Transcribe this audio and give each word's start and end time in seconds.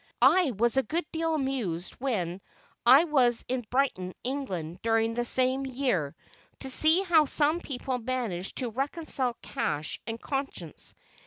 I 0.23 0.49
was 0.57 0.77
a 0.77 0.81
good 0.81 1.05
deal 1.11 1.35
amused 1.35 1.93
when 2.01 2.41
I 2.87 3.03
was 3.03 3.45
in 3.47 3.63
Brighton, 3.69 4.15
England, 4.23 4.79
during 4.81 5.13
the 5.13 5.23
same 5.23 5.63
year, 5.63 6.15
to 6.61 6.71
see 6.71 7.03
how 7.03 7.25
some 7.25 7.59
people 7.59 7.99
manage 7.99 8.55
to 8.55 8.71
reconcile 8.71 9.37
cash 9.43 9.99
and 10.07 10.19
conscience. 10.19 10.95